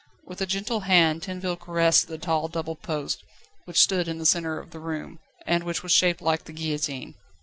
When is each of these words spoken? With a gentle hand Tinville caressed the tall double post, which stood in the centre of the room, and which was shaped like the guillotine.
With 0.25 0.41
a 0.41 0.47
gentle 0.47 0.79
hand 0.79 1.21
Tinville 1.21 1.57
caressed 1.59 2.07
the 2.07 2.17
tall 2.17 2.47
double 2.47 2.75
post, 2.75 3.23
which 3.65 3.79
stood 3.79 4.07
in 4.07 4.17
the 4.17 4.25
centre 4.25 4.57
of 4.59 4.71
the 4.71 4.79
room, 4.79 5.19
and 5.45 5.63
which 5.63 5.83
was 5.83 5.91
shaped 5.91 6.23
like 6.23 6.45
the 6.45 6.53
guillotine. 6.53 7.13